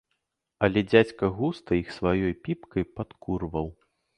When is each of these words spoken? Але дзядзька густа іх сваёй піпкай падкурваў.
Але 0.67 0.81
дзядзька 0.91 1.29
густа 1.37 1.71
іх 1.81 1.93
сваёй 1.99 2.33
піпкай 2.49 2.83
падкурваў. 2.99 3.67